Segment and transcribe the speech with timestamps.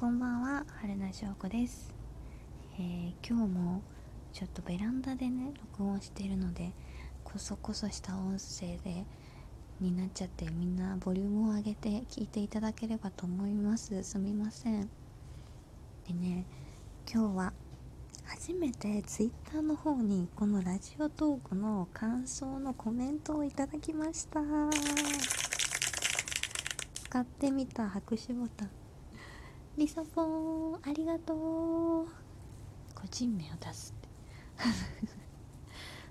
[0.00, 1.92] こんばんは春名翔子です、
[2.78, 3.82] えー、今日も
[4.32, 6.70] ちょっとベランダでね録音しているので
[7.24, 9.04] こそこそした音声で
[9.80, 14.00] になっちゃってみんなボリュームを上げて聞いていただければと思います。
[14.04, 14.82] すみません。
[16.06, 16.46] でね
[17.12, 17.52] 今日は
[18.24, 24.40] 初めて Twitter の方にこのラジオトークの感想のコメントをいただきました。
[27.02, 28.77] 使ってみた拍手ボタン。
[29.78, 31.36] リサポンありがとう。
[32.96, 34.00] 個人名を出すっ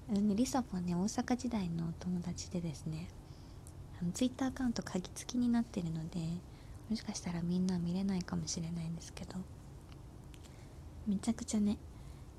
[0.08, 0.22] て。
[0.22, 3.10] ね、リサポンね大阪時代のお友達でですね
[4.02, 6.20] あのツイッターアカウント鍵付きになってるので
[6.90, 9.36] もしかしたらみんな見れないかもしれないんですけど
[11.06, 11.78] めちゃくちゃね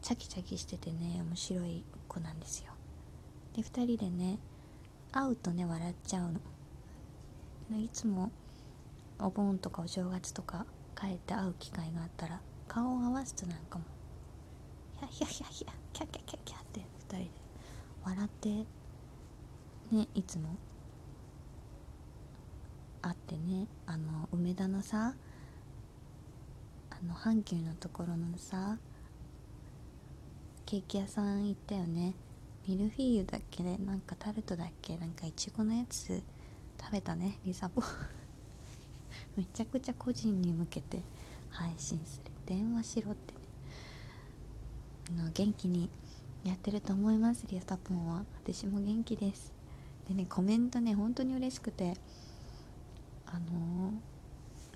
[0.00, 2.72] チャキチャキしててね面白い子なんですよ。
[3.52, 4.38] で2人でね
[5.12, 6.40] 会うとね笑っちゃうの。
[7.78, 8.32] いつも
[9.18, 10.64] お盆とかお正月とか
[10.98, 13.84] 帰って会う機会があったら顔を合わすとなんかも
[15.00, 17.30] ヒャヒャヒャヒャキャキャキャキャって2人で
[18.04, 18.48] 笑って
[19.96, 20.56] ねいつも
[23.00, 25.14] 会ってねあの梅田のさ
[26.90, 28.76] あの阪急のところのさ
[30.66, 32.14] ケーキ屋さん行ったよね。
[32.66, 36.22] ミルフィーユだっけねなんかタルトだっけなんかいちごのやつ
[36.78, 37.82] 食べたねリサボ。
[39.38, 41.00] めちゃくちゃ個人に向けて
[41.48, 42.32] 配信する。
[42.44, 43.38] 電話しろってね。
[45.20, 45.88] あの元気に
[46.42, 47.46] やってると思います。
[47.48, 49.52] リアタポンは私も元気です。
[50.08, 51.94] でねコメントね本当に嬉しくて
[53.26, 53.92] あの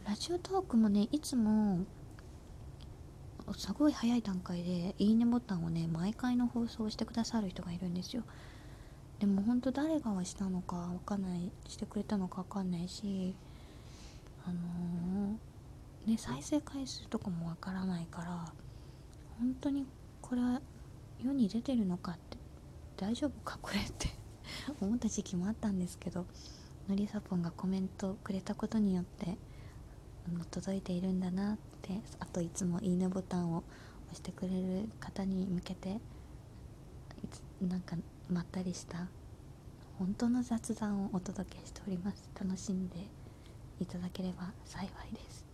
[0.04, 1.80] ー、ラジオトークもねいつも
[3.56, 8.22] すごい早い段階でいいねボタンをね毎回の放送をしてくださる人がいるんですよ。
[9.18, 13.34] でも本当誰がしたのかわかんないしてくれたのかわかんないし
[14.44, 18.52] あのー、ね再生回数とかもわからないから
[19.38, 19.86] 本当に
[20.20, 20.60] これは
[21.22, 22.38] 世に出てるのかって
[22.96, 24.08] 大丈夫かこれって
[24.80, 26.26] 思った時期もあったんですけど
[26.88, 29.36] のりさぽんがコメントくれたことによって
[30.28, 33.64] あの届いているんだなってあといつもいいねボタンを
[34.06, 36.00] 押してくれる方に向けて
[37.60, 37.96] なんか
[38.28, 39.08] まったりした
[39.98, 42.28] 本当の雑談をお届けしております。
[42.38, 42.96] 楽しんで
[43.82, 45.44] いただければ幸いです。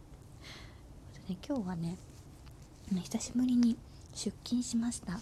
[1.29, 1.97] で、今日はね
[2.91, 3.77] 久しぶりに
[4.15, 5.19] 出勤しました。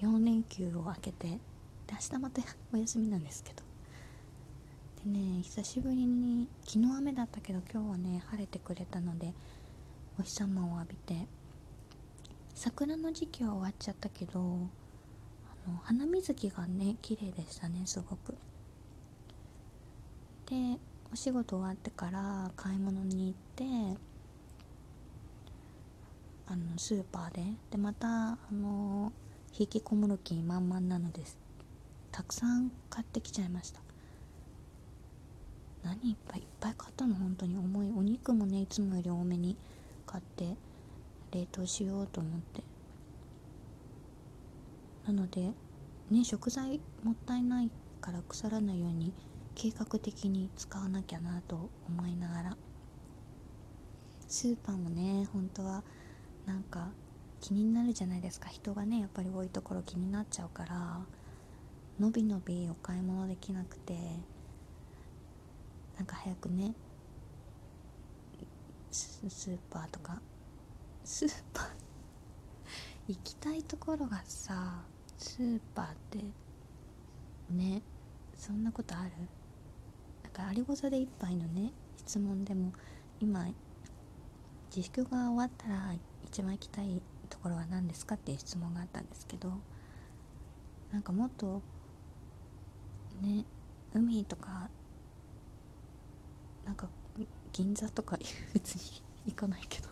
[0.00, 1.38] 4連休を明けてで
[1.92, 2.42] 明日また
[2.72, 3.62] お休みなんですけど。
[5.04, 9.32] でね久しぶりに昨日雨だったけど今日はね晴れてくれたので
[10.18, 11.26] お日様を浴びて
[12.54, 18.34] 桜の時期は終わっちゃったけどあの花水木がね綺麗でしたねすごく。
[20.46, 20.78] で
[21.12, 23.98] お仕事終わってから買い物に行って
[26.46, 29.12] あのスーパーででまたあの
[29.58, 31.36] 引きこもる気満々なのです。
[32.12, 33.80] たくさん買ってきちゃいました。
[35.82, 37.14] 何いっぱいいっぱい買ったの？
[37.16, 37.56] 本当に。
[37.56, 37.92] 重い。
[37.96, 39.56] お肉もねいつもより多めに
[40.06, 40.56] 買って
[41.32, 42.62] 冷凍しようと思って。
[45.06, 45.50] なので
[46.10, 47.70] ね食材もったいない
[48.00, 49.12] から腐らないように
[49.62, 52.56] 計画的に使わなきゃなと思いながら。
[54.26, 55.84] スーパーもね本当は
[56.46, 56.88] なんか
[57.42, 58.48] 気になるじゃないですか。
[58.48, 61.00] 人がねやっぱり多いところ気になっちゃうから
[61.98, 63.98] のびのびお買い物できなくて
[65.98, 66.74] なんか早くね
[68.90, 70.22] スーパーとか
[71.04, 71.66] スーパー
[73.08, 74.80] 行きたいところがさ
[75.18, 76.18] スーパーって
[77.50, 77.82] ね
[78.38, 79.10] そんなことある？
[80.34, 82.72] なんかアリゴザで一杯のね質問でも
[83.20, 83.46] 今
[84.74, 85.92] 自粛が終わったら
[86.24, 89.52] 一番行きたいところは何ですかっていう質問があったんですけど
[90.92, 91.62] なんかもっと
[93.20, 93.44] ね
[93.92, 94.68] 海とか
[96.64, 96.88] なんか
[97.52, 98.16] 銀座とか
[98.54, 99.88] 別に行かないけど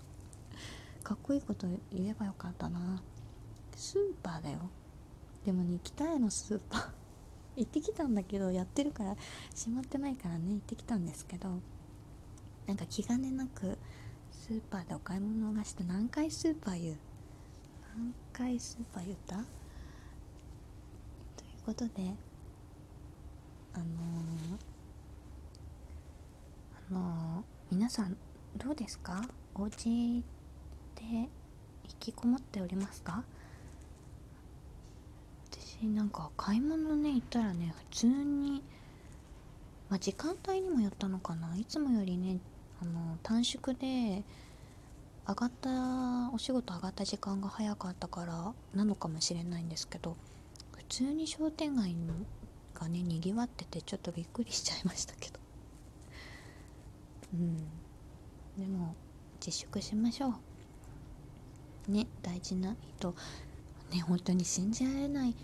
[1.02, 3.02] かっこいいこと言えばよかったな。
[3.74, 4.58] スーパーだよ。
[5.46, 6.97] でもね北へのスーパー
[7.58, 9.16] 行ってきたんだけどやってるから
[9.54, 11.48] 閉まってないからね行ってきたんですけど
[12.66, 13.78] なんか気兼ねなく
[14.30, 16.96] スーパーでお買い物がして何回スーパー言う
[17.96, 19.46] 何回スーパー言ったという
[21.66, 21.92] ことで
[23.74, 23.88] あのー
[26.90, 28.16] あの皆さん
[28.56, 29.22] どうですか？
[29.54, 30.24] お家
[30.94, 31.28] で引
[32.00, 33.24] きこもっておりますか？
[35.80, 38.62] 私なんか買い物ね行ったらね普通に
[39.88, 41.56] まあ、時間帯にもよったのかな。
[41.56, 42.38] いつもよりね
[42.82, 44.22] あの短縮で
[45.26, 50.16] 上がったお仕事上がった時間が早かったからなのかもしれないんですけど
[50.76, 51.94] 普通に商店街
[52.74, 55.38] がねにぎわっててちょっとびっくりしちゃいましたけど。
[57.34, 57.56] うん。
[58.58, 58.94] でも
[59.40, 60.34] 自粛しましょ
[61.88, 61.90] う。
[61.90, 63.14] ね大事な人。
[63.90, 65.34] ね本当に信じられない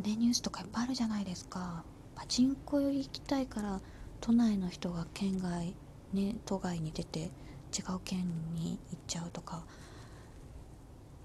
[0.00, 1.84] ねニュースとかいっぱいあるじゃないですか。
[2.14, 3.80] パチンコより行きたいから
[4.20, 5.74] 都内の人が県外
[6.12, 9.64] ね都外に出て違う県に行っちゃうとか。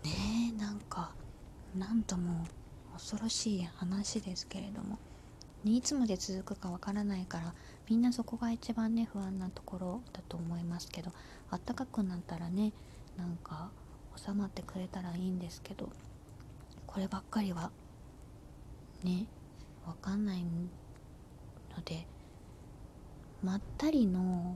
[0.03, 0.11] ね
[0.55, 1.11] えなんか
[1.77, 2.45] なんとも
[2.93, 4.97] 恐ろしい話ですけれども、
[5.63, 7.53] ね、いつまで続くかわからないから
[7.87, 11.11] みんなそこが一番ね不安なところだと思いますけど
[11.49, 12.73] あったかくなったらね
[13.17, 13.69] なんか
[14.15, 15.89] 収まってくれたらいいんですけど
[16.87, 17.71] こればっかりは
[19.03, 19.25] ね
[19.85, 20.49] わかんないの
[21.83, 22.05] で
[23.43, 24.55] まったりの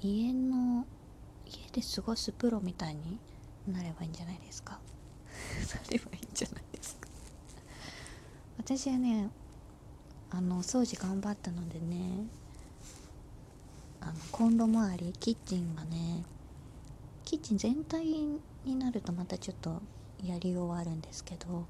[0.00, 0.86] 家の
[1.46, 3.18] 家で過ごすプロみたいに
[3.66, 4.78] なればいいんじゃないですか？
[5.84, 7.08] なればいいんじゃないですか？
[8.58, 9.30] 私はね
[10.30, 12.26] あの掃除頑張ったのでね
[14.00, 16.24] あのコンロ周りキッチンがね
[17.24, 18.04] キッチン全体
[18.64, 19.80] になるとまたちょっと
[20.22, 21.66] やりようはあるんですけど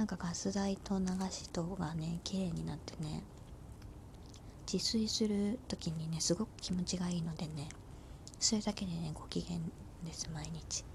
[0.00, 3.22] なんかガス台と流し戸がね綺麗になってね
[4.66, 7.68] 自炊する時にねすごく気持ちがいいのでね
[8.38, 9.58] それだけでねご機嫌
[10.02, 10.86] です毎日。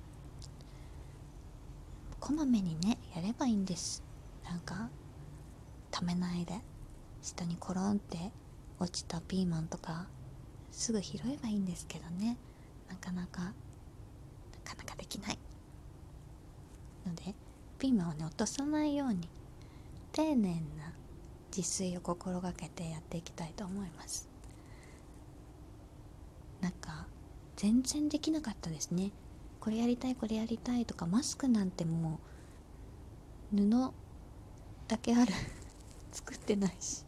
[2.20, 4.02] こまめにねやればいいんです。
[4.44, 4.90] なんか
[5.92, 6.56] ためないで
[7.22, 8.18] 下にコロンって
[8.80, 10.08] 落ちたピーマンとか
[10.72, 12.38] すぐ拾えばいいんですけどね。
[12.90, 13.50] なかなかな
[14.64, 15.38] かなかできない
[17.06, 17.36] ので
[17.78, 19.28] ピーマンをね落とさないように
[20.12, 20.94] 丁寧な
[21.56, 24.30] 自炊を心がけてやっていきたいと思います。
[26.62, 27.08] なんか
[27.56, 29.12] 全然できなかったですね。
[29.60, 32.20] これやりたいこれやりたいとかマスクなんても
[33.54, 33.92] う布
[34.88, 35.34] だけある。
[36.12, 37.04] 作ってないし。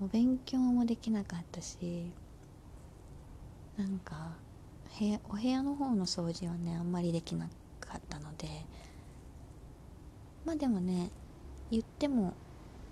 [0.00, 2.10] お勉強もできなかったし。
[3.76, 4.36] なんか
[4.98, 7.48] 部お部屋の方の掃除はねあんまりできな
[7.80, 8.48] かったので。
[10.48, 11.10] まあでもね
[11.70, 12.32] 言っても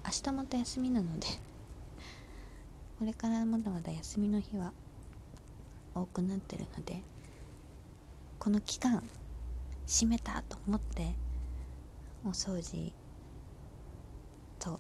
[0.05, 1.27] 明日また休みなので
[3.01, 4.75] これからまだまだ休みの日は
[5.95, 7.03] 多くなってるので
[8.39, 9.03] この期間
[9.87, 11.15] 閉めたと思って
[12.27, 12.93] お掃除
[14.59, 14.79] と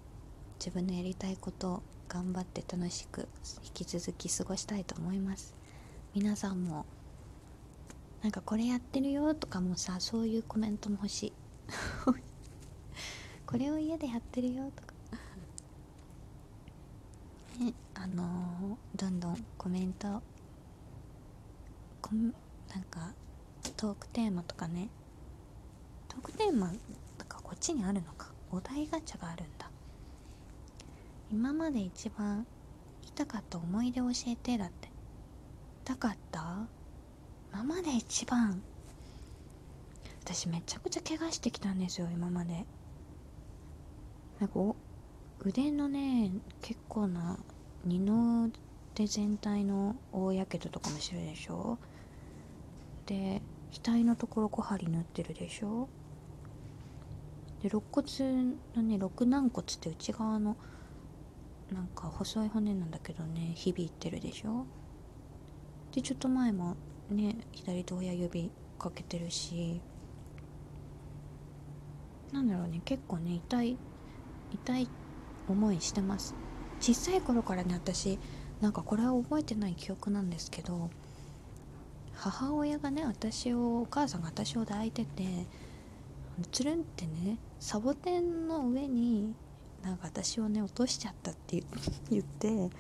[0.59, 3.27] 自分のやりたいことを頑張って楽しく
[3.65, 5.55] 引き続き過ごしたいと思います。
[6.15, 6.85] 皆さんも
[8.23, 11.33] なんかこれやってるよとかもさそういうコメントも欲しい。
[13.47, 14.93] これを家でやってるよとか。
[17.59, 20.23] ねあのー、どんどんコメント。
[22.03, 22.33] コなん
[22.91, 23.13] か
[23.77, 24.89] トークテーマとかね。
[26.09, 26.73] トークテーマ
[27.17, 28.33] とかこっちにあるのか。
[28.51, 29.71] お題ガチャがあるんだ。
[31.31, 32.47] 今まで一番
[33.03, 34.89] 痛かった思い出教えてだって。
[35.85, 36.67] 痛かった？
[37.53, 38.61] 今まで一番。
[40.25, 42.67] 私めちゃくちゃ怪我してきたんですよ今まで。
[44.41, 44.61] なんか
[45.41, 46.31] 腕のね
[46.61, 47.39] 結構な
[47.85, 48.51] 二の
[48.95, 51.79] 腕全体の大やけどとかもしてるでしょ？
[53.07, 55.89] で額のところ小針縫ってるでしょ？
[57.63, 58.05] で肋骨
[58.75, 60.57] のね肋軟骨って内側の
[61.73, 64.67] なんか細い骨なんだけどね響いてるでしょ？
[65.93, 66.77] でちょっと前も
[67.11, 69.81] ね左手親指かけてるし
[72.33, 73.79] なんだろうね結構ね痛い
[74.53, 74.89] 痛い
[75.49, 76.35] 思いしてます。
[76.81, 78.19] 小さい頃からね私
[78.61, 80.91] なんかこれは覚えてない記憶なんですけど
[82.15, 85.47] 母親がね私をお母さんが私を抱いてて
[86.51, 89.35] つるんってねサボテンの上に
[89.83, 91.63] なんか私をね落としちゃったって
[92.11, 92.71] 言って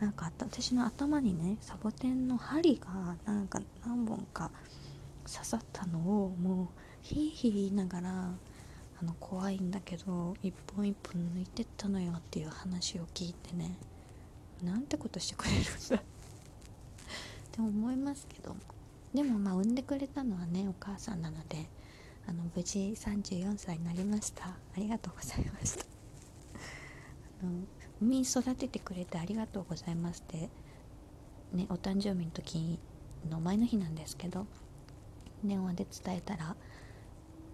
[0.00, 4.50] なんか私の頭にねサボテンの針がなんか何本か
[5.26, 6.68] 刺さったのをもう
[7.02, 8.30] ヒーヒー言いながら
[9.00, 13.76] あの怖いんだけど一本一本抜いてったのよっていう話を聞いてね。
[14.62, 15.96] なんてことしてくれるんだ。
[15.96, 16.00] っ
[17.50, 18.54] て思いますけど。
[19.14, 21.68] でもまあ産んでくれたのはねお母さんなので
[22.26, 24.48] あの無事34歳になりました。
[24.48, 25.84] ありがとうございました。
[27.42, 27.52] あの
[28.02, 30.50] 産み育ててくれてありがとうございますって。
[31.52, 32.78] ねお誕生日の時
[33.28, 34.46] の前の日なんですけど
[35.42, 36.54] 電話で伝えたら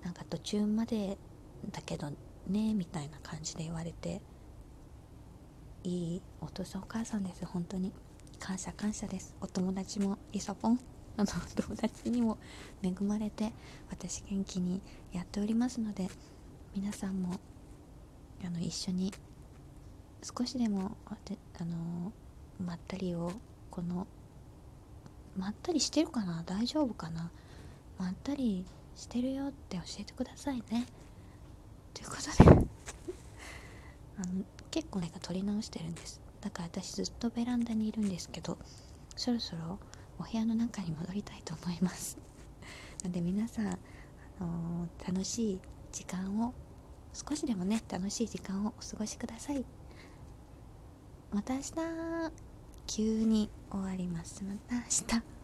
[0.03, 1.17] なんか途中まで
[1.73, 2.11] だけど
[2.49, 4.21] ねみたいな感じで言われて
[5.85, 7.93] いいお父さんお母さんです本当に。
[8.39, 9.35] 感謝感謝です。
[9.41, 10.79] お友達もイソポン。
[11.17, 12.37] あのお友達にも
[12.83, 13.51] 恵まれて
[13.89, 14.83] 私元気に
[15.13, 16.09] やっておりますので
[16.75, 17.41] 皆さんも
[18.45, 19.15] あの一緒に
[20.23, 21.17] 少しでもあ
[21.65, 22.13] の
[22.63, 23.33] まったりを
[23.71, 24.07] この
[25.35, 26.43] まったりしてるかな？
[26.45, 27.31] 大丈夫かな？
[27.99, 30.87] まったりしてるよって教えてくださいね。
[31.97, 32.67] ということで。
[34.19, 36.21] あの結構ね撮り直してるんです。
[36.43, 38.59] だから私ずっとベランダにいるんですけど
[39.17, 39.79] そろそろ
[40.19, 42.19] お部屋の中に戻りたいと思います。
[43.03, 43.79] なので皆さん、あ
[44.41, 45.61] のー、楽しい
[45.93, 46.53] 時間を
[47.15, 49.65] 少しでもね楽しい時間をお過ごしください。
[51.33, 51.73] また明日
[52.87, 54.45] 急に終わります。
[54.45, 55.36] また明日。